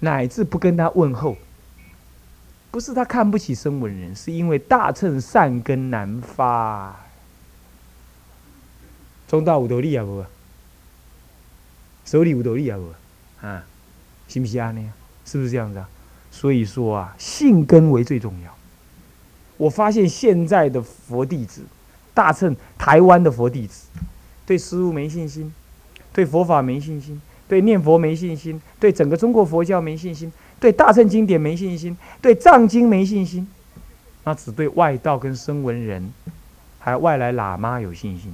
[0.00, 1.36] 乃至不跟他问候，
[2.70, 6.96] 不是他看不起声闻人，是因为大乘善根难发。
[9.28, 10.24] 中道有道理啊无？
[12.04, 13.46] 手里有道理啊无？
[13.46, 13.64] 啊，
[14.26, 14.70] 是不是啊？
[14.72, 14.92] 呢？
[15.24, 15.88] 是不是这样子啊？
[16.30, 18.52] 所以说啊，信根为最重要。
[19.56, 21.62] 我发现现在的佛弟子，
[22.14, 23.86] 大乘台湾的佛弟子，
[24.46, 25.52] 对师父没信心，
[26.12, 27.20] 对佛法没信心。
[27.50, 33.44] 对念佛没信心，对整个中国佛教没信心，对大乘经典没信心，对藏经没信心，
[34.22, 36.12] 那只对外道跟声闻人，
[36.78, 38.32] 还有外来喇嘛有信心。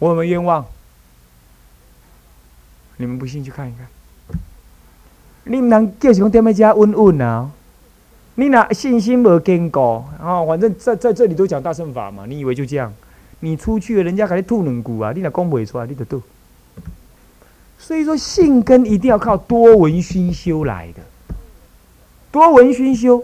[0.00, 0.66] 我有没有冤枉？
[2.96, 3.86] 你们不信去看一看。
[5.44, 7.48] 你们能叫什点么家稳稳啊？
[8.34, 10.44] 你那信心无坚固啊？
[10.44, 12.92] 反正在在这里都讲大乘法嘛，你以为就这样？
[13.40, 16.22] 你出去了，人家给你吐两句啊，你若讲不出来，你就吐。
[17.78, 21.02] 所以说，性根一定要靠多闻熏修来的，
[22.32, 23.22] 多闻熏修，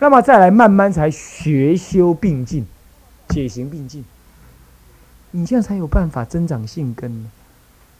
[0.00, 2.66] 那么再来慢慢才学修并进，
[3.28, 4.04] 解行并进，
[5.30, 7.30] 你这样才有办法增长性根。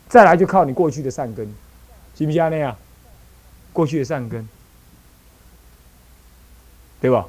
[0.09, 1.47] 再来就靠你过去的善根，
[2.15, 2.77] 行不行那样？
[3.73, 4.49] 过去的善根，
[7.01, 7.27] 对吧？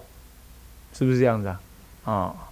[0.93, 1.59] 是不是这样子啊？
[2.05, 2.46] 啊。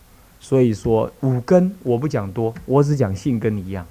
[0.46, 3.84] 所以说五根我不讲多，我只讲性根一样，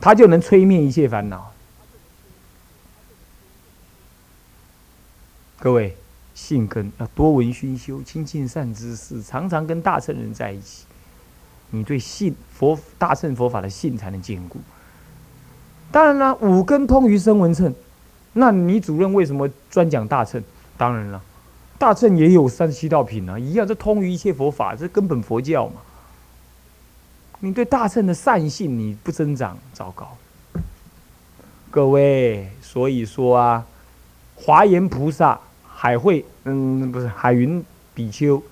[0.00, 1.52] 它就能吹灭一切烦恼。
[5.60, 5.96] 各位，
[6.34, 10.86] 性根要多闻熏修，亲近善知识，常常跟大乘人在一起，
[11.70, 14.58] 你对信佛大乘佛法的信才能坚固。
[15.92, 17.72] 当然了，五根通于声闻乘，
[18.32, 20.42] 那你主任为什么专讲大乘？
[20.76, 21.22] 当然了。
[21.80, 25.76] 大乘也有三十七道品啊，一样，这通于一切佛法，这根本佛教嘛。
[27.38, 30.06] 你对大乘的善性你不增长，糟糕。
[31.70, 33.64] 各位，所以说啊，
[34.34, 37.64] 华严菩萨海会，嗯，不是海云
[37.94, 38.42] 比丘，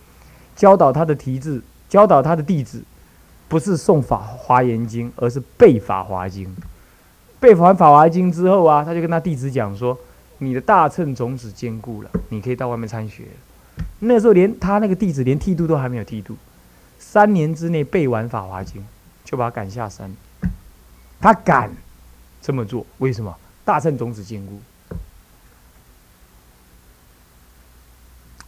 [0.56, 2.82] 教导他的提字，教导他的弟子，
[3.46, 6.56] 不是诵法华严经，而是背法华经。
[7.38, 9.98] 背完法华经之后啊，他就跟他弟子讲说。
[10.38, 13.24] 你的大乘种子坚固了，你可以到外面参学。
[13.98, 16.36] 那时候连他那个弟子连剃度都还没有剃度，
[16.98, 18.82] 三年之内背完《法华经》，
[19.24, 20.14] 就把他赶下山。
[21.20, 21.72] 他敢
[22.40, 23.36] 这么做，为什么？
[23.64, 24.60] 大乘种子坚固，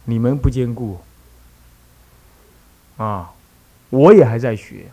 [0.05, 0.99] 你们不坚固
[2.97, 3.33] 啊！
[3.89, 4.89] 我也还在学，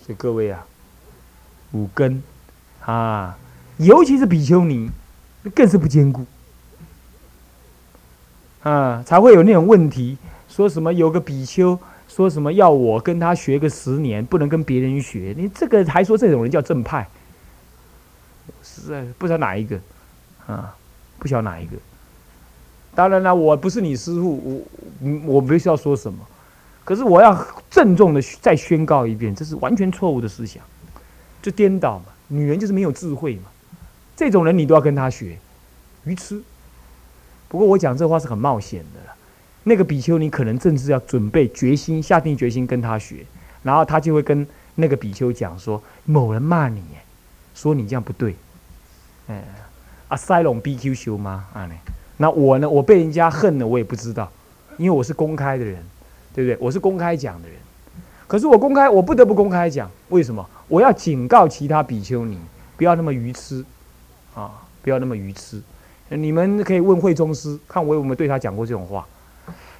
[0.00, 0.64] 所以各位啊，
[1.72, 2.22] 五根
[2.84, 3.36] 啊，
[3.78, 4.90] 尤其是比丘尼。
[5.54, 6.24] 更是不坚固，
[8.62, 10.18] 啊，才会有那种问题。
[10.48, 15.34] 说什么有个比丘，说什么要我跟他学个十年，不能跟别人学。
[15.36, 17.06] 你这个还说这种人叫正派，
[18.62, 19.78] 实在不知道哪一个，
[20.46, 20.74] 啊，
[21.18, 21.76] 不晓得哪一个。
[22.94, 24.64] 当然了，我不是你师傅，
[25.00, 26.18] 我我不需要说什么。
[26.82, 30.62] 可是我要郑重的再宣告一遍，这是完全错误的思想，
[31.42, 32.06] 就颠倒嘛。
[32.28, 33.42] 女人就是没有智慧嘛。
[34.16, 35.38] 这种人你都要跟他学，
[36.04, 36.42] 愚痴。
[37.48, 39.14] 不过我讲这话是很冒险的了。
[39.64, 43.26] 那个比丘尼可能正是要准备决心，下定决心跟他学，
[43.62, 44.46] 然后他就会跟
[44.76, 46.82] 那个比丘讲说：某人骂你，
[47.54, 48.34] 说你这样不对。
[49.28, 49.44] 哎，
[50.08, 51.44] 啊塞隆 BQ 修吗？
[51.52, 51.68] 啊
[52.16, 52.70] 那我呢？
[52.70, 54.32] 我被人家恨了，我也不知道，
[54.78, 55.82] 因为我是公开的人，
[56.34, 56.56] 对不对？
[56.58, 57.58] 我是公开讲的人。
[58.26, 60.48] 可是我公开，我不得不公开讲，为什么？
[60.68, 62.38] 我要警告其他比丘尼，
[62.76, 63.64] 不要那么愚痴。
[64.36, 64.52] 啊，
[64.82, 65.62] 不要那么愚痴！
[66.10, 69.06] 你们可以问慧宗师，看我有没有对他讲过这种话。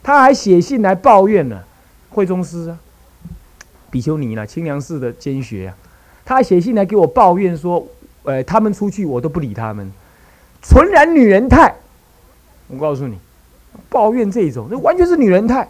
[0.03, 1.63] 他还写信来抱怨呢，
[2.09, 2.79] 慧宗师啊，
[3.91, 5.77] 比丘尼呢，清凉寺的监学啊，
[6.25, 7.87] 他还写信来给我抱怨说，
[8.23, 9.93] 呃，他们出去我都不理他们，
[10.63, 11.75] 纯然女人态。
[12.69, 13.19] 我告诉你，
[13.91, 15.69] 抱怨这种，那完全是女人态。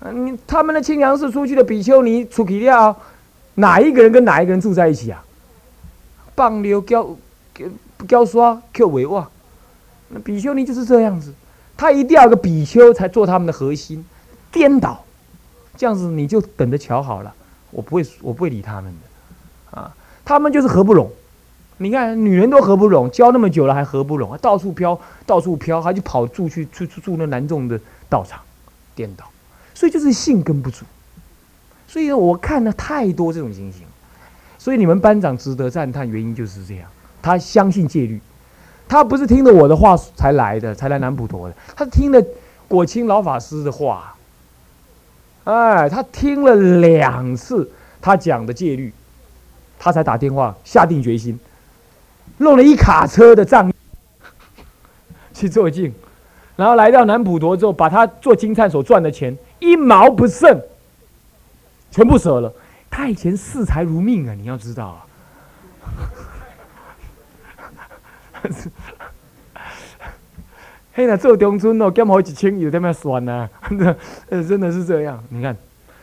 [0.00, 2.96] 嗯，他们的清凉寺出去的比丘尼出去了，
[3.54, 5.24] 哪一个人跟哪一个人住在一起啊？
[6.34, 7.16] 棒溜交。
[7.96, 9.28] 不教刷，Q 为哇，
[10.08, 11.32] 那比丘尼就是这样子，
[11.76, 14.04] 他一定要个比丘才做他们的核心，
[14.52, 15.02] 颠倒，
[15.76, 17.34] 这样子你就等着瞧好了，
[17.70, 19.94] 我不会，我不会理他们的，啊，
[20.24, 21.10] 他们就是合不拢，
[21.78, 28.40] 你看女人都合不拢，教那么久了还合不拢，到处飘，到处飘，还去跑住去去住那南众的道场，
[28.94, 29.24] 颠倒，
[29.74, 30.84] 所以就是性根不足，
[31.88, 33.82] 所以我看了太多这种情形，
[34.58, 36.88] 所以你们班长值得赞叹，原因就是这样。
[37.26, 38.20] 他相信戒律，
[38.86, 41.56] 他不是听了我的话才来的，才来南普陀的。
[41.74, 42.24] 他听了
[42.68, 44.14] 果清老法师的话，
[45.42, 47.68] 哎，他听了两次
[48.00, 48.92] 他讲的戒律，
[49.76, 51.36] 他才打电话下定决心。
[52.38, 53.72] 弄了一卡车的账
[55.34, 55.92] 去做镜，
[56.54, 60.62] 然后来到南普陀之后，把他做金灿所赚的钱一毛不剩，
[61.90, 62.52] 全部舍了。
[62.88, 65.02] 他以前视财如命啊，你要知道啊。
[70.92, 73.48] 嘿，那做中村哦，减好几千有在那算呢，
[74.30, 75.22] 呃， 真的是这样。
[75.28, 75.54] 你看，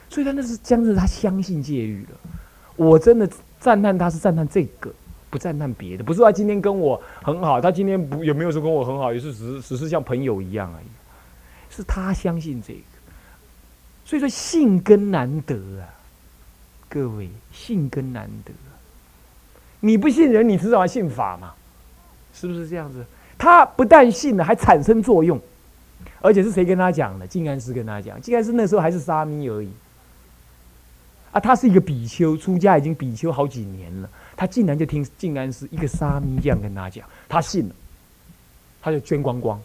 [0.09, 2.17] 所以他那是将是他相信戒律了。
[2.75, 3.27] 我真的
[3.59, 4.93] 赞叹他是赞叹这个，
[5.29, 6.03] 不赞叹别的。
[6.03, 10.85] 不是他今天跟我很好，他今天不有没有说跟我很好，也是只是只是像朋友一样而已。
[11.75, 12.79] 是他相信这个，
[14.05, 15.89] 所以说信根难得啊，
[16.87, 18.51] 各位信根难得。
[19.79, 21.51] 你不信人，你至少要信法嘛，
[22.33, 23.05] 是不是这样子？
[23.37, 25.39] 他不但信了，还产生作用，
[26.21, 27.27] 而且是谁跟他讲的？
[27.27, 28.21] 静安师跟他讲。
[28.21, 29.69] 静安师那时候还是沙弥而已。
[31.31, 37.75] 啊，他是一个比丘，出家已经比丘好几年了，他竟然就听静安师一个沙弥这样跟他讲，他信了，
[38.81, 39.59] 他就捐光光，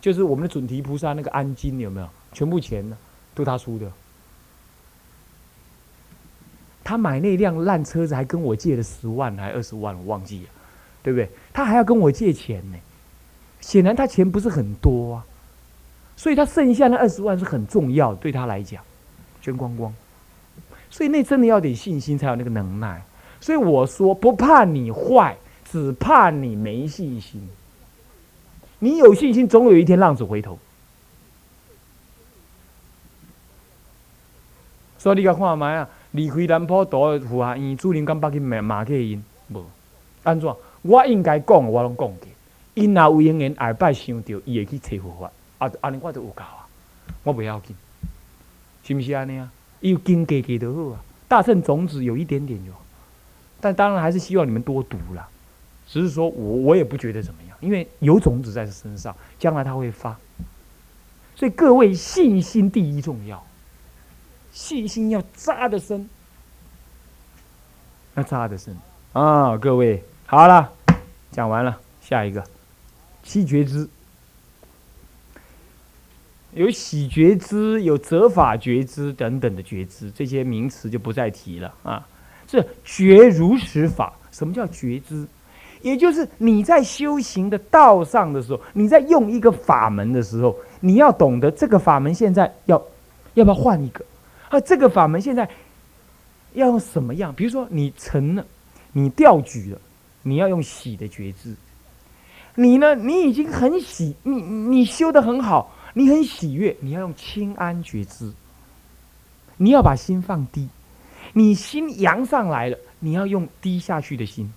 [0.00, 2.08] 就是我们的准提菩萨那个安金有没有？
[2.32, 2.96] 全部钱呢，
[3.34, 3.90] 都他出的。
[6.84, 10.48] 他买那辆烂车子还跟我借了十万还二十万，我忘记了，
[11.02, 11.28] 对不对？
[11.58, 12.78] 他还要跟我借钱呢，
[13.60, 15.26] 显然他钱不是很多啊，
[16.16, 18.80] 所以他剩下那二十万是很重要，对他来讲，
[19.42, 19.92] 捐光光。
[20.88, 23.02] 所以那真的要点信心才有那个能耐。
[23.40, 25.36] 所以我说不怕你坏，
[25.68, 27.48] 只怕你没信心。
[28.78, 30.56] 你有信心，总有一天浪子回头。
[34.96, 39.64] 所以你甲看卖啊，离开南坡岛富下院，主任敢捌去骂骂去因无？
[40.22, 40.54] 安怎？
[40.82, 42.28] 我应该讲，我拢讲过。
[42.74, 45.32] 因若有因缘下摆想到，伊会去找佛法。
[45.58, 46.66] 啊，安尼我都有教啊，
[47.24, 47.74] 我不要紧，
[48.84, 49.50] 是毋是安尼啊？
[49.80, 52.80] 伊有经给给的好啊，大圣种子有一点点就好，
[53.60, 55.28] 但当然还是希望你们多读啦。
[55.88, 60.16] 只是说我我也不觉得怎么样，因为有种子在他身上，将来他会发。
[61.34, 63.44] 所以各位信心第一重要，
[64.52, 66.08] 信心要扎得深，
[68.14, 68.76] 要扎得深
[69.12, 69.56] 啊！
[69.56, 70.70] 各位好了，
[71.32, 72.44] 讲完了，下一个
[73.22, 73.88] 七觉知。
[76.52, 82.06] 有喜觉知，有责法觉知等等的觉知，这些名词就不再提了啊。
[82.46, 84.12] 是觉如实法。
[84.30, 85.26] 什么叫觉知？
[85.80, 92.76] 也就是你在修行的道上的时候，你在用一个法门的时候，你要懂得这个法门现在要
[93.32, 94.04] 要不要换一个
[94.50, 94.60] 啊？
[94.60, 95.48] 这个法门现在
[96.52, 97.34] 要用什么样？
[97.34, 98.44] 比如说你成了，
[98.92, 99.80] 你调举了，
[100.28, 101.56] 你要用喜的觉知。
[102.54, 102.94] 你呢？
[102.94, 105.74] 你已经很喜，你你修的很好。
[105.94, 108.32] 你很喜悦，你要用清安觉知。
[109.56, 110.68] 你要把心放低，
[111.32, 114.52] 你心扬上来了，你要用低下去的心。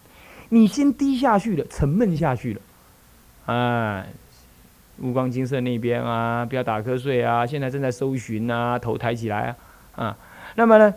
[0.50, 2.62] 你心低下去了，沉闷下去了，
[3.52, 4.06] 啊，
[4.98, 9.56] 目光金色那边啊，不要打瞌睡啊，现在正在搜寻啊，头抬起来
[9.96, 10.18] 啊，啊，
[10.56, 10.94] 那么呢，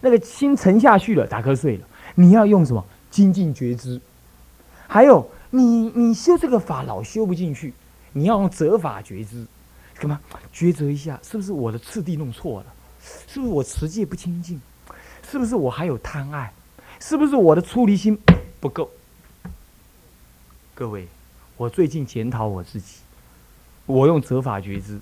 [0.00, 1.84] 那个心沉下去了，打瞌睡了，
[2.14, 2.82] 你要用什么
[3.16, 3.98] 精进觉知？
[4.86, 7.72] 还有，你你修这个法老修不进去。
[8.12, 9.46] 你要用折法觉知，
[9.94, 10.20] 干嘛
[10.52, 11.18] 抉择一下？
[11.22, 12.66] 是不是我的次第弄错了？
[13.26, 14.60] 是不是我持戒不清净？
[15.30, 16.52] 是不是我还有贪爱？
[17.00, 18.18] 是不是我的出离心
[18.60, 18.90] 不够？
[20.74, 21.08] 各位，
[21.56, 22.96] 我最近检讨我自己，
[23.86, 25.00] 我用折法觉知，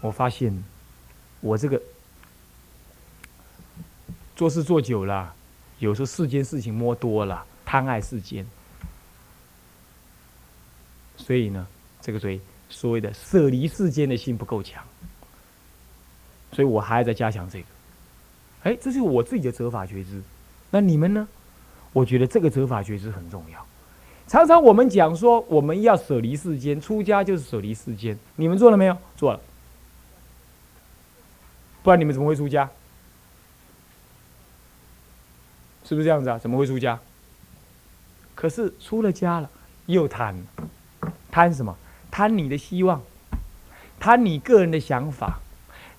[0.00, 0.64] 我发现
[1.40, 1.80] 我这个
[4.34, 5.32] 做事做久了，
[5.82, 8.46] 有时候世间事情摸多了，贪爱世间。
[11.16, 11.66] 所以呢，
[12.00, 14.80] 这个对所谓的舍离世间的心不够强，
[16.52, 17.66] 所以我还在加强这个。
[18.62, 20.22] 哎，这是我自己的责法觉知。
[20.70, 21.26] 那你们呢？
[21.92, 23.66] 我觉得这个责法觉知很重要。
[24.28, 28.16] 常常我们讲说，我们要舍离世间，出家就是舍离世间。
[28.36, 28.96] 你们做了没有？
[29.16, 29.40] 做了。
[31.82, 32.70] 不然你们怎么会出家？
[35.84, 36.38] 是不是这样子啊？
[36.38, 36.98] 怎么会出家？
[38.34, 39.50] 可是出了家了，
[39.86, 40.42] 又贪。
[41.30, 41.76] 贪什么？
[42.10, 43.02] 贪你的希望，
[43.98, 45.40] 贪你个人的想法，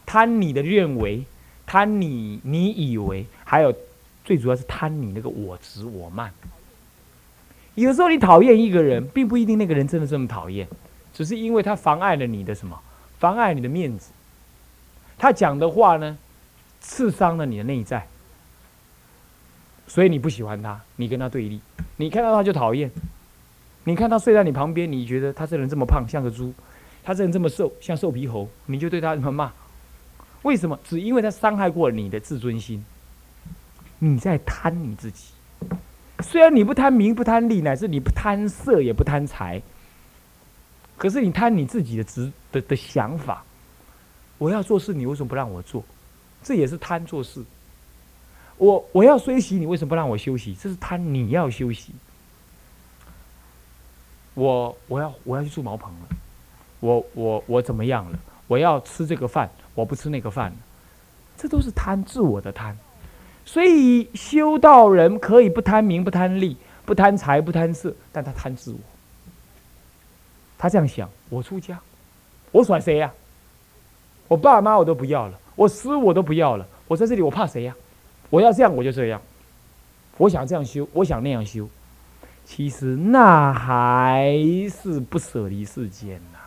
[0.05, 1.25] 贪你的认为，
[1.65, 3.73] 贪你你以为，还有
[4.23, 6.31] 最主要是贪你那个我执我慢。
[7.75, 10.67] 有时候你讨厌一个人，并不一定那个人真的这么讨厌，
[11.13, 12.79] 只是因为他妨碍了你的什么？
[13.17, 14.11] 妨碍你的面子。
[15.17, 16.17] 他讲的话呢，
[16.79, 18.07] 刺伤了你的内在，
[19.93, 21.61] 所以你不喜欢他，你跟他对立，
[21.97, 22.89] 你看到他就讨厌。
[23.83, 26.51] 你看他睡在你旁边，你觉得他这人这么胖，像个猪；
[27.03, 29.51] 他这人这么瘦，像瘦皮猴，你就对他怎么骂？
[30.41, 30.79] 为什么？
[30.83, 32.83] 只因为他伤害过你的自尊心。
[33.99, 35.25] 你在贪你自己，
[36.21, 39.61] 虽然你不贪名不贪利，乃至你不贪色也不贪财，
[40.97, 43.43] 可是你贪你自己的执的的想法。
[44.39, 45.83] 我要做事，你为什么不让我做？
[46.41, 47.43] 这也是贪做事。
[48.57, 50.53] 我我要休息，你为什么不让我休息？
[50.53, 51.93] 这是贪你要休息。
[54.35, 56.15] 我我要我要去住茅棚了，
[56.79, 58.19] 我我我怎么样了？
[58.47, 60.53] 我要吃这个饭，我不吃那个饭，
[61.37, 62.77] 这都是贪自我的贪。
[63.45, 68.79] 所以修道人可以不贪名、不贪利、不贪财、不贪色，但他贪自我。
[70.57, 71.79] 他这样想：我出家，
[72.51, 73.13] 我甩谁呀？
[74.27, 77.75] 我爸妈我都不要了，我师我都不要了，我在这里我怕谁呀？
[78.33, 79.21] 我要这样我就这样，
[80.17, 81.69] 我想这样修，我想那样修。
[82.43, 84.35] 其实那还
[84.71, 86.39] 是不舍离世间呐。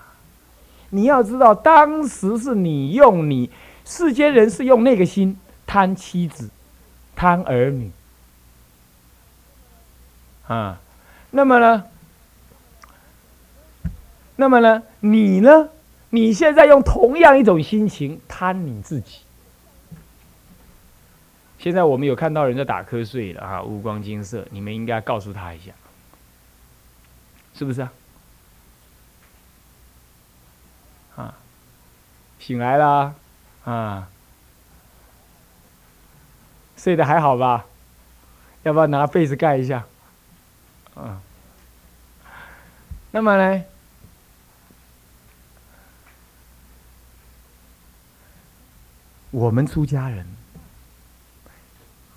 [0.90, 3.48] 你要知道，当时是你用你
[3.84, 6.50] 世间人是用那个心贪妻子。
[7.14, 7.92] 贪儿女，
[10.48, 10.80] 啊，
[11.30, 11.84] 那么呢？
[14.34, 14.82] 那么呢？
[14.98, 15.68] 你呢？
[16.10, 19.20] 你现在用同样一种心情贪你自己。
[21.66, 25.72] 现在我们有看到人在打瞌睡了啊，五光金色，你们应该告诉他一下，
[27.54, 27.92] 是不是啊？
[31.16, 31.34] 啊，
[32.38, 33.16] 醒来了
[33.64, 34.08] 啊。
[36.76, 37.66] 睡得还好吧？
[38.62, 39.84] 要不要拿被子盖一下？
[40.94, 41.20] 嗯。
[43.10, 43.64] 那么呢？
[49.32, 50.24] 我们出家人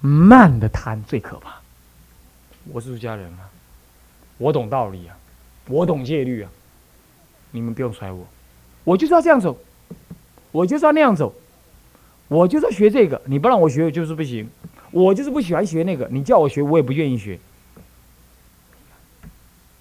[0.01, 1.59] 慢的贪最可怕。
[2.65, 3.49] 我是出家人啊，
[4.37, 5.17] 我懂道理啊，
[5.67, 6.49] 我懂戒律啊。
[7.51, 8.27] 你们不用甩我，
[8.83, 9.57] 我就是要这样走，
[10.51, 11.33] 我就是要那样走。
[12.27, 14.49] 我就是要学这个，你不让我学就是不行。
[14.91, 17.39] 我就是不喜欢学那个，你叫我学我也不愿意学。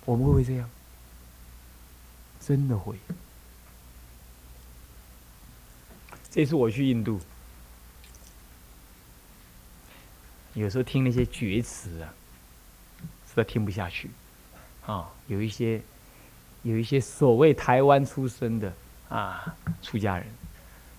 [0.06, 0.68] 我们会不会这样？
[2.40, 2.96] 真的会。
[6.30, 7.20] 这次我去印度，
[10.54, 12.12] 有时候听那些绝词啊，
[13.26, 14.10] 实在听不下去。
[14.86, 15.80] 啊，有一些
[16.62, 18.72] 有一些所谓台湾出生的
[19.08, 20.26] 啊出家人。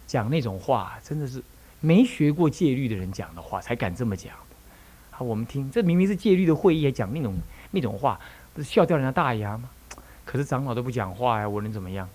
[0.08, 1.40] 讲那种话，真的是
[1.80, 4.34] 没学过戒律的人讲的话，才敢这么讲。
[5.12, 7.36] 啊，我们听，这明明是戒律的会议，还讲那种
[7.70, 8.20] 那种话，
[8.54, 9.70] 不是笑掉人家大牙吗？
[10.26, 12.10] 可是长老都不讲话呀，我能怎么样？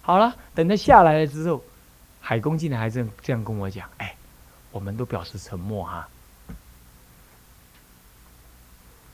[0.00, 1.62] 好了，等他下来了之后，
[2.20, 4.16] 海公竟然还这样这样跟我讲：“哎，
[4.70, 6.08] 我们都表示沉默哈。”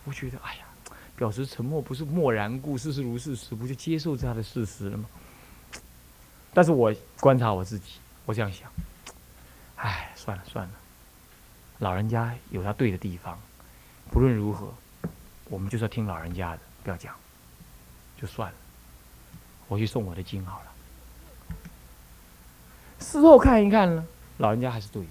[0.08, 0.64] 我觉得，哎呀，
[1.16, 5.04] 表示沉默不是默然故，事实如事实，不就接受这样的事实了吗？
[6.54, 8.72] 但是我观察我自己，我这样想，
[9.76, 10.72] 哎，算了算了，
[11.80, 13.38] 老人家有他对的地方，
[14.10, 14.72] 不论如何，
[15.50, 17.14] 我们就是要听老人家的，不要讲，
[18.18, 18.56] 就算了，
[19.68, 20.66] 我去送我的经好了。
[22.98, 24.06] 事后看一看呢，
[24.38, 25.08] 老人家还是对的。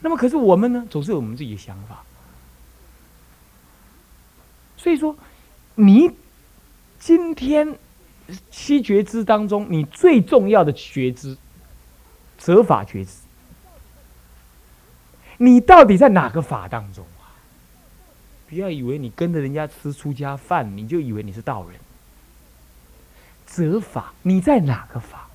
[0.00, 2.02] 那么可是我们呢，总是有我们自己的想法，
[4.76, 5.16] 所以说
[5.74, 6.10] 你。
[7.02, 7.78] 今天
[8.50, 11.34] 七觉知当中，你最重要的觉知，
[12.36, 13.12] 责法觉知，
[15.38, 17.32] 你到底在哪个法当中啊？
[18.46, 21.80] 不要以为你跟着人家吃出家饭，你就以为你是道人。
[23.46, 25.29] 责法你在哪个法？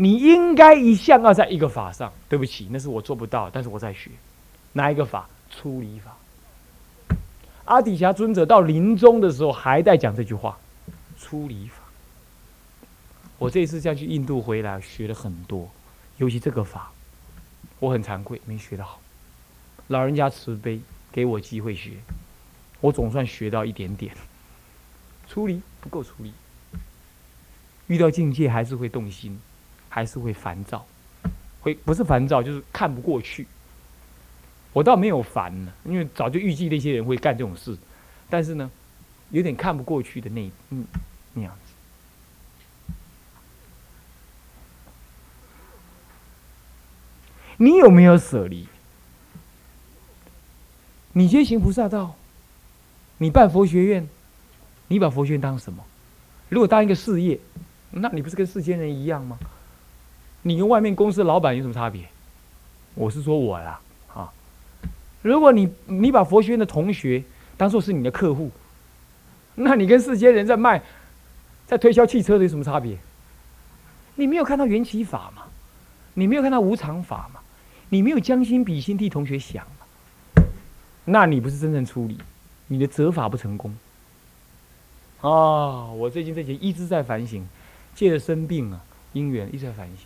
[0.00, 2.10] 你应该一向要在一个法上。
[2.26, 4.10] 对不起，那是我做不到，但是我在学
[4.72, 5.28] 哪一个法？
[5.50, 6.16] 出离法。
[7.66, 10.58] 阿底峡尊者到临终的时候还在讲这句话。
[11.18, 11.82] 出离法，
[13.36, 15.70] 我这一次再去印度回来，学了很多，
[16.16, 16.92] 尤其这个法，
[17.78, 19.02] 我很惭愧，没学得好。
[19.88, 20.80] 老人家慈悲，
[21.12, 21.90] 给我机会学，
[22.80, 24.16] 我总算学到一点点。
[25.28, 26.32] 出离不够出离，
[27.88, 29.38] 遇到境界还是会动心，
[29.90, 30.86] 还是会烦躁，
[31.60, 33.46] 会不是烦躁就是看不过去。
[34.72, 37.76] 我倒没有烦呢，因为早就预计那些人会干这种事，
[38.30, 38.70] 但是呢，
[39.28, 40.86] 有点看不过去的那嗯。
[41.32, 42.92] 那样子，
[47.56, 48.66] 你有没有舍离？
[51.12, 52.16] 你接行菩萨道，
[53.18, 54.08] 你办佛学院，
[54.88, 55.84] 你把佛学院当什么？
[56.48, 57.38] 如果当一个事业，
[57.90, 59.38] 那你不是跟世间人一样吗？
[60.42, 62.02] 你跟外面公司老板有什么差别？
[62.94, 63.80] 我是说我啦，
[64.14, 64.32] 啊！
[65.22, 67.22] 如果你你把佛学院的同学
[67.56, 68.50] 当做是你的客户，
[69.54, 70.82] 那你跟世间人在卖。
[71.66, 72.98] 在推销汽车的有什么差别？
[74.16, 75.44] 你没有看到缘起法吗？
[76.14, 77.40] 你没有看到无常法吗？
[77.90, 80.44] 你没有将心比心替同学想吗
[81.04, 82.18] 那你不是真正出理，
[82.66, 83.72] 你的责法不成功。
[85.20, 87.46] 啊，我最近这些一直在反省，
[87.94, 88.80] 借着生病啊
[89.12, 89.96] 因缘一直在反省，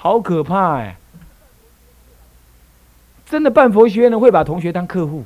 [0.00, 0.96] 好可怕哎！
[3.26, 5.24] 真的办佛学院的会把同学当客户，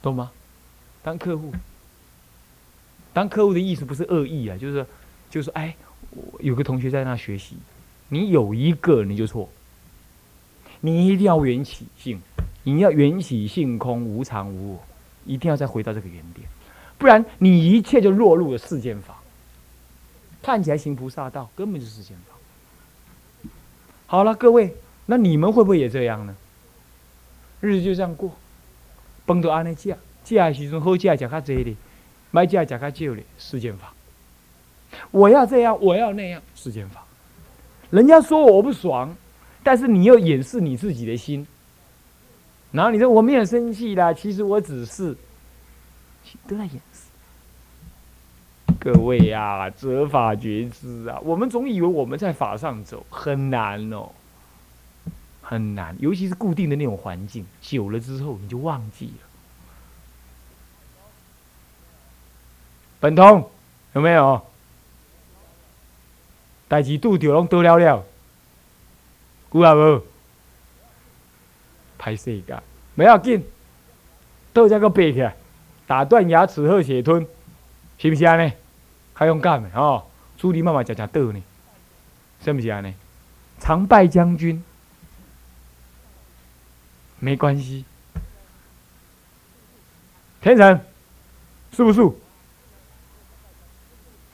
[0.00, 0.32] 懂吗？
[1.02, 1.52] 当客户，
[3.12, 4.86] 当客户的意思不是恶意啊，就是，
[5.28, 5.76] 就是哎，
[6.38, 7.56] 有个同学在那学习，
[8.08, 9.46] 你有一个你就错，
[10.80, 12.18] 你一定要缘起性，
[12.64, 14.80] 你要缘起性空无常无我，
[15.26, 16.48] 一定要再回到这个原点，
[16.96, 19.19] 不然你一切就落入了世间法，
[20.42, 23.50] 看起来行菩萨道，根本就是世间法。
[24.06, 24.74] 好了，各位。
[25.06, 26.36] 那你们会不会也这样呢？
[27.60, 28.30] 日子就这样过，
[29.26, 31.74] 崩到安尼食，食的时阵好食，食较济哩；
[32.30, 33.24] 买食，食较少哩。
[33.36, 33.92] 世间法，
[35.10, 37.04] 我要这样，我要那样，世间法。
[37.90, 39.12] 人家说我不爽，
[39.64, 41.44] 但是你又掩饰你自己的心，
[42.70, 45.16] 然后你说我没有生气啦，其实我只是
[46.46, 46.80] 都在掩。
[48.80, 54.08] 各位呀，责法觉知啊，我们总以为我们在法上走，很难哦。
[55.42, 59.26] 很难，尤其是固定的那种环境，久了之后你就忘记了。
[63.00, 63.50] 本通
[63.92, 64.40] 有没有？
[66.68, 68.04] 代志拄着拢倒了了，
[69.52, 70.02] 有啊无？
[71.98, 72.62] 拍死个，
[72.94, 73.44] 不要紧，
[74.52, 75.34] 倒这个背起来，
[75.86, 77.26] 打断牙齿后血吞，
[77.98, 78.52] 是不是安尼？
[79.20, 80.06] 还勇敢的哦，
[80.38, 81.42] 朱莉妈妈常常倒呢，
[82.42, 82.94] 是不是安尼？
[83.58, 84.64] 常败将军。
[87.18, 87.84] 没关系，
[90.40, 90.80] 天成，
[91.70, 92.00] 是不是？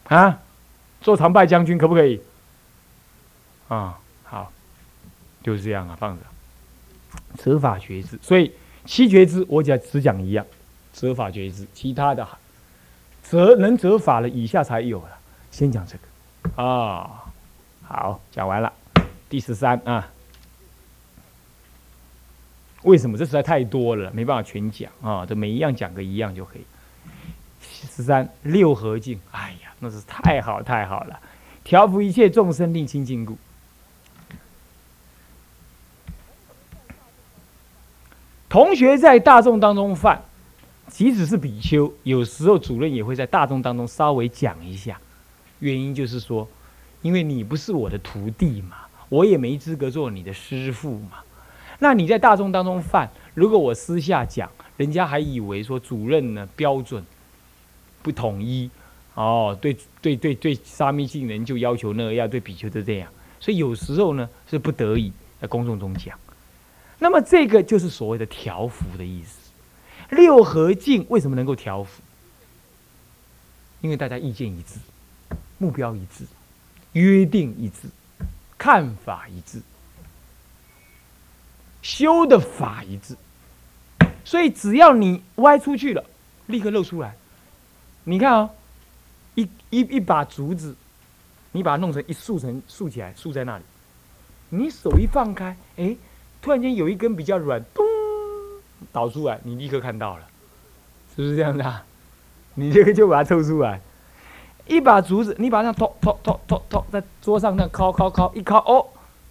[0.05, 0.41] 啊，
[1.01, 2.21] 做常败将军可不可以？
[3.67, 4.53] 啊，好，
[5.43, 6.23] 就是这样啊，放着。
[7.37, 8.53] 责法觉知，所以
[8.85, 10.47] 七觉之我讲只讲一样，
[10.93, 12.25] 责法觉知，其他的
[13.29, 15.19] 责能责法了，以下才有了。
[15.51, 17.25] 先讲这个啊，
[17.83, 18.73] 好，讲完了，
[19.29, 20.09] 第十三啊。
[22.83, 25.27] 为什么这实在太多了，没办法全讲啊！
[25.27, 26.63] 这每一样讲个一样就可以。
[27.61, 31.19] 十三六合境，哎呀，那是太好太好了，
[31.65, 33.37] 调伏一切众生，令清净故。
[38.49, 40.23] 同学在大众当中犯，
[40.89, 44.99] 即使是比丘，有时候主任也会在大众当中稍微讲一下。
[45.59, 46.47] 原因就是说，
[47.03, 48.77] 因为你不是我的徒弟嘛，
[49.09, 51.19] 我也没资格做你的师傅嘛。
[51.79, 57.05] 那你在大众当中犯，如果我私下讲，人家还以为说主任呢标准
[58.03, 58.71] 不统一，
[59.15, 63.09] 哦，对对对对，沙弥信人就要求那样，对比丘都这样，
[63.41, 66.19] 所以有时候呢是不得已在公众中讲。
[66.99, 69.46] 那么这个就是所谓的条幅的意思。
[70.11, 72.03] 六合敬为什么能够调伏？
[73.81, 74.79] 因为大家意见一致，
[75.59, 76.25] 目标一致，
[76.93, 77.89] 约定一致，
[78.57, 79.61] 看法一致。
[81.83, 83.17] 修的法一致，
[84.25, 86.05] 所以只要你歪出去了，
[86.47, 87.15] 立刻露出来。
[88.03, 88.51] 你看啊，
[89.37, 90.75] 一一一把竹子，
[91.53, 93.65] 你把它弄成一竖成竖起来，竖在那里。
[94.49, 95.97] 你手一放开，哎，
[96.43, 97.63] 突然间有一根比较软，
[98.93, 100.25] 倒出来，你立刻看到了，
[101.15, 101.85] 是不是这样子啊？
[102.55, 103.81] 你这个就把它抽出来。
[104.67, 108.87] 一把竹子，你把它托托托托托在桌上那敲敲敲，一敲哦。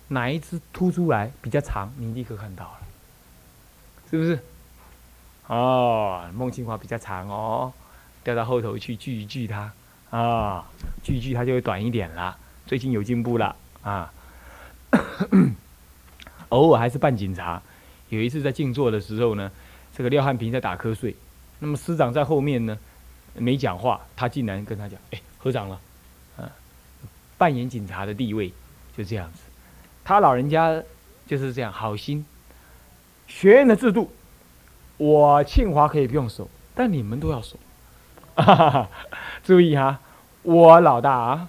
[0.10, 2.80] 哪一只凸出来比较长，你立刻看到了，
[4.10, 4.40] 是不是？
[5.48, 7.74] 哦，孟清华比较长哦，
[8.24, 9.72] 掉到后头去锯一锯它，
[10.12, 10.66] 啊，
[11.04, 12.38] 锯一锯它就会短一点了。
[12.68, 14.12] 最近有进步了啊。
[16.50, 17.62] 偶尔还是扮警察，
[18.10, 19.52] 有一次在静坐的时候呢，
[19.96, 21.16] 这个廖汉平在打瞌睡，
[21.60, 22.78] 那么师长在后面呢，
[23.34, 25.80] 没讲话，他竟然跟他讲：“哎，合掌了。”
[26.38, 26.52] 啊，
[27.38, 28.52] 扮演警察的地位
[28.96, 29.40] 就这样子。
[30.04, 30.84] 他老人家
[31.26, 32.26] 就是这样好心。
[33.28, 34.12] 学院的制度，
[34.98, 37.58] 我庆华可以不用守，但你们都要守。
[39.44, 40.00] 注意哈，
[40.44, 41.48] 我老大啊，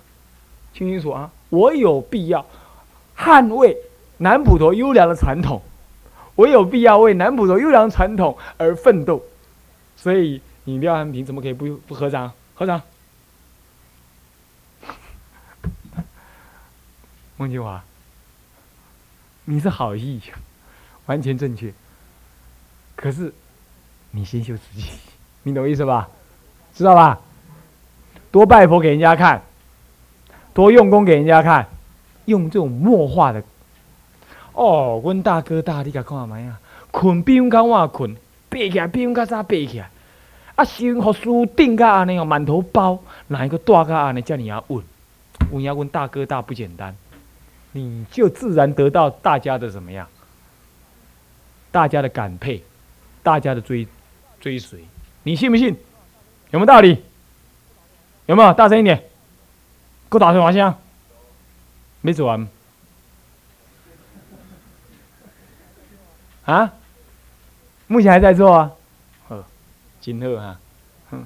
[0.73, 2.47] 听清楚啊，我有必要
[3.17, 3.77] 捍卫
[4.19, 5.61] 南普陀优良的传统，
[6.37, 9.23] 我有必要为南普陀优良传统而奋斗。
[9.97, 12.33] 所以你廖安平怎么可以不不合掌？
[12.55, 12.81] 合掌。
[17.37, 17.83] 孟庆华。
[19.47, 20.21] 你是好意，
[21.07, 21.73] 完全正确。
[22.97, 23.33] 可是，
[24.11, 24.91] 你先修自己，
[25.45, 26.09] 你懂意思吧？
[26.75, 27.21] 知道吧？
[28.33, 29.41] 多拜佛给人家看，
[30.53, 31.69] 多用功给人家看，
[32.25, 33.43] 用这种默化的
[34.57, 36.59] 哦，阮大哥大，你甲看卖啊？
[36.91, 38.17] 困比阮较晚困，
[38.49, 39.91] 爬起来比阮较早爬起来。
[40.55, 44.83] 啊，先互书顶甲安尼哦，满头包，哪一个大甲安尼叫你啊问？
[45.53, 46.97] 问要问大哥大不简单，
[47.73, 50.09] 你就自然得到大家的怎么样？
[51.71, 52.63] 大家的感佩，
[53.23, 53.87] 大家的追
[54.41, 54.81] 追随，
[55.25, 55.77] 你信不信？
[56.51, 57.05] 有没有道理？
[58.25, 58.55] 有没有？
[58.55, 58.97] 大声一点，
[60.09, 60.75] 给我打声麻将。
[62.01, 62.49] 没做完。
[66.47, 66.73] 啊？
[67.89, 68.73] 目前还在做啊？
[69.29, 69.45] 呃，
[70.01, 70.59] 金鹤哈，
[71.11, 71.25] 哼，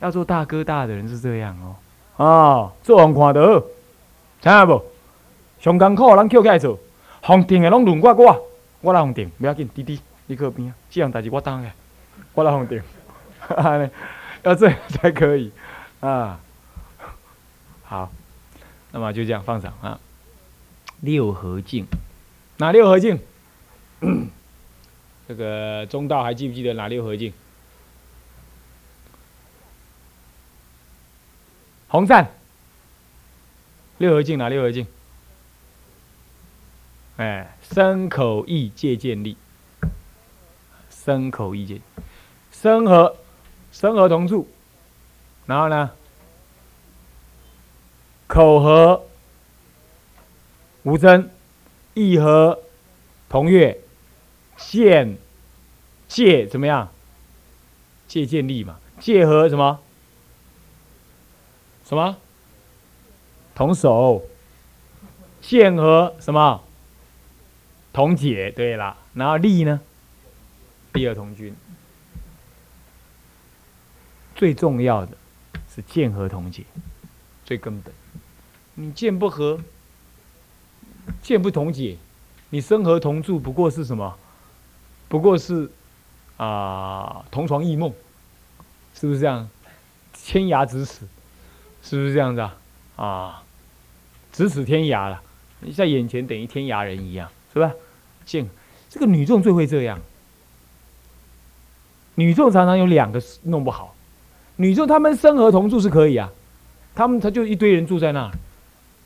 [0.00, 1.76] 要做大哥大的人是这样哦。
[2.16, 3.60] 哦，做人看到，
[4.40, 4.84] 听下不？
[5.60, 6.78] 上艰苦，人捡起来做，
[7.22, 8.48] 红定的拢轮过我，
[8.80, 11.70] 我来红定，不要紧，弟弟，你靠边啊，这样代志我担的，
[12.34, 12.82] 我来红定，
[14.42, 15.52] 要这样才可以
[16.00, 16.40] 啊。
[17.84, 18.10] 好，
[18.90, 20.00] 那么就这样放上啊。
[21.00, 21.86] 六合镜，
[22.56, 23.20] 哪六合镜？
[25.28, 27.32] 这个中道还记不记得哪六合镜？
[31.88, 32.30] 红赞，
[33.98, 34.86] 六合镜哪六合镜？
[37.16, 39.36] 哎，身口意借鉴力，
[40.90, 41.80] 身口意借，
[42.52, 43.16] 身和
[43.72, 44.46] 身和同住，
[45.46, 45.90] 然后呢，
[48.26, 49.06] 口和
[50.82, 51.30] 无争，
[51.94, 52.62] 意和
[53.28, 53.80] 同悦。
[54.56, 55.16] 见
[56.08, 56.90] 借怎么样？
[58.08, 59.80] 借鉴力嘛，借和什么？
[61.84, 62.16] 什么？
[63.54, 64.24] 同手。
[65.40, 66.62] 剑和什么？
[67.92, 68.50] 同解。
[68.50, 69.80] 对了，然后力呢？
[70.92, 71.54] 力而同军。
[74.34, 75.16] 最重要的
[75.74, 76.64] 是剑和同解，
[77.44, 77.92] 最根本。
[78.74, 79.60] 你剑不和，
[81.22, 81.96] 剑不同解，
[82.50, 84.18] 你生和同住不过是什么？
[85.08, 85.70] 不过是，
[86.36, 87.92] 啊，同床异梦，
[88.94, 89.48] 是不是这样？
[90.12, 91.06] 天涯咫尺，
[91.82, 92.56] 是不是这样子啊？
[92.96, 93.42] 啊，
[94.34, 95.22] 咫尺天涯了，
[95.60, 97.72] 你在眼前等于天涯人一样，是吧？
[98.24, 98.48] 见
[98.90, 100.00] 这个女众最会这样，
[102.16, 103.94] 女众常常有两个弄不好，
[104.56, 106.32] 女众他们生和同住是可以啊，
[106.94, 108.32] 他们他就一堆人住在那儿，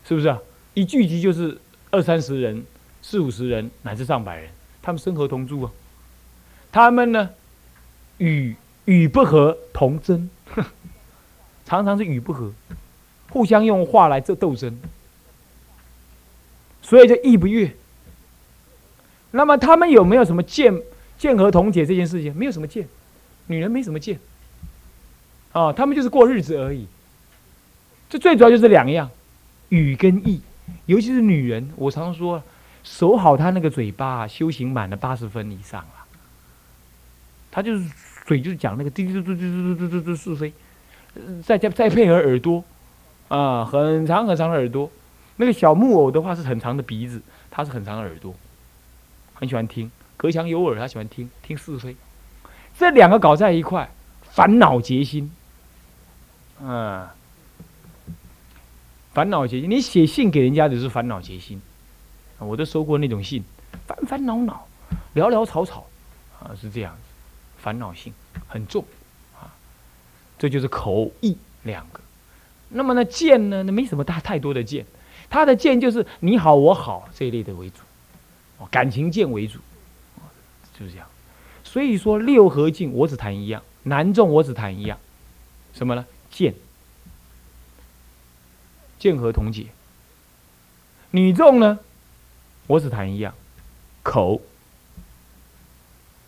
[0.06, 0.38] 是不是啊？
[0.72, 1.60] 一聚集就是
[1.90, 2.64] 二三十人、
[3.02, 5.70] 四五十人乃至上百人，他们生和同住啊。
[6.72, 7.30] 他们呢，
[8.18, 10.30] 语语不合同争，
[11.66, 12.52] 常常是语不合，
[13.30, 14.78] 互相用话来这斗争，
[16.82, 17.74] 所以就意不悦。
[19.32, 20.80] 那么他们有没有什么见
[21.18, 22.34] 见和同解这件事情？
[22.34, 22.88] 没有什么见，
[23.46, 24.18] 女人没什么见，
[25.52, 26.86] 啊，他们就是过日子而已。
[28.08, 29.08] 这最主要就是两样，
[29.68, 30.40] 语跟意，
[30.86, 32.42] 尤其是女人，我常说，
[32.82, 35.99] 守好她那个嘴巴，修行满了八十分以上啊。
[37.50, 37.90] 他就是
[38.24, 40.52] 嘴，就是讲那个滴滴嘟嘟嘟嘟嘟嘟嘟是非，
[41.42, 42.62] 再加再配合耳朵，
[43.28, 44.90] 啊，很长很长的耳朵。
[45.36, 48.34] 那个小木偶的话是很长的鼻子，他是很长的耳朵，
[49.34, 51.96] 很喜欢听，隔墙有耳，他喜欢听听是非。
[52.78, 53.90] 这两个搞在一块，
[54.22, 55.30] 烦恼结心，
[56.62, 57.08] 嗯，
[59.12, 59.70] 烦恼结心。
[59.70, 61.60] 你写信给人家的是烦恼结心，
[62.38, 63.42] 我都收过那种信，
[63.86, 64.66] 烦烦恼恼，
[65.14, 65.86] 潦潦草草，
[66.38, 66.96] 啊，是这样。
[67.62, 68.12] 烦恼性
[68.48, 68.84] 很重，
[69.38, 69.52] 啊，
[70.38, 72.00] 这就是口意两个。
[72.70, 74.86] 那么呢，见呢，那没什么大太多的见，
[75.28, 77.78] 他的见就是你好我好这一类的为主，
[78.58, 79.58] 哦感情见为主，
[80.78, 81.06] 就是这样。
[81.64, 84.98] 所以说六合镜我只谈一样，男众我只谈一样，
[85.74, 86.06] 什么呢？
[86.30, 86.54] 见，
[88.98, 89.66] 见和同解。
[91.10, 91.80] 女众呢，
[92.68, 93.34] 我只谈一样，
[94.04, 94.40] 口，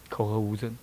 [0.08, 0.76] 口和无争。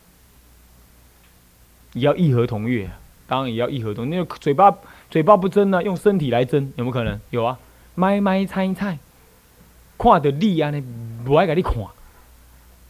[2.00, 2.90] 也要异和同悦，
[3.28, 4.10] 当然也要异和同。
[4.10, 4.76] 那个嘴巴
[5.10, 7.20] 嘴巴不争呢，用身体来争，有没有可能？
[7.30, 7.60] 有啊，
[7.96, 8.98] 买买猜猜，
[9.98, 10.84] 看到你啊，尼
[11.26, 11.76] 不爱给你看，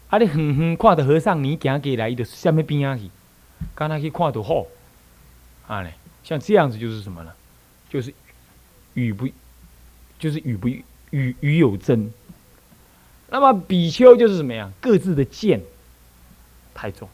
[0.09, 3.09] 啊，你远远看到和尚，你行过来，伊就下面边啊去，
[3.75, 4.65] 刚才去看到好，
[5.67, 5.93] 啊嘞，
[6.23, 7.31] 像这样子就是什么呢？
[7.89, 8.13] 就是
[8.93, 9.27] 语不，
[10.19, 12.11] 就是语不语语有争。
[13.31, 14.71] 那么比丘就是什么呀？
[14.79, 15.61] 各自的见
[16.73, 17.09] 太重。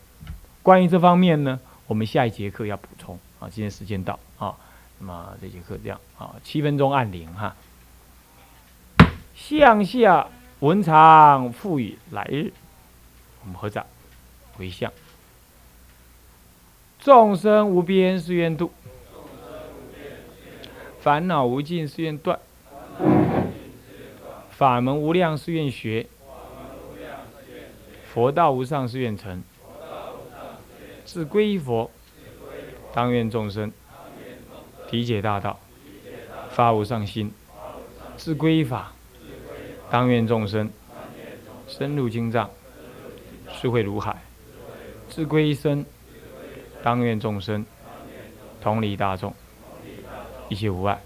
[0.63, 1.59] 关于这方面呢？
[1.87, 3.47] 我们下一节课要补充啊！
[3.47, 4.55] 今天时间到啊，
[4.97, 7.55] 那么这节课这样啊，七分钟按铃哈。
[9.35, 10.27] 向下
[10.61, 12.51] 文长赋予来日，
[13.43, 13.85] 我们合掌
[14.57, 14.91] 回向。
[16.99, 18.71] 众生无边誓愿度，
[21.01, 22.39] 烦恼无尽誓愿断，
[24.49, 26.07] 法门无量誓愿学，
[28.11, 29.43] 佛道无上誓愿成。
[31.15, 31.89] 自归依佛，
[32.93, 33.71] 当愿众生
[34.91, 35.57] 理解大道，
[36.49, 37.29] 发无上心；
[38.17, 38.91] 自归依法，
[39.89, 40.69] 当愿众生
[41.69, 42.49] 深入经藏，
[43.53, 44.17] 智慧如海；
[45.07, 45.85] 自归依身，
[46.83, 47.65] 当愿众生
[48.59, 49.33] 同理大众，
[50.49, 51.01] 一切无碍。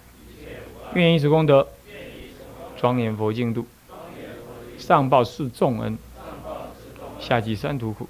[0.96, 1.68] 愿以此功德。
[2.78, 3.68] 庄严佛净土，
[4.80, 6.00] 上报四重恩，
[7.20, 8.10] 下济三途苦。